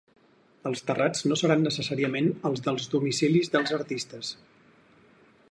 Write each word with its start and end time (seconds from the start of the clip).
Els 0.69 0.79
terrats 0.87 1.21
no 1.31 1.37
seran 1.41 1.61
necessàriament 1.65 2.31
els 2.51 2.65
dels 2.69 2.89
domicilis 2.95 3.53
dels 3.59 3.77
artistes. 3.79 4.35